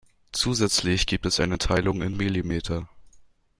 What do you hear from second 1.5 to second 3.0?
Teilung in Millimeter.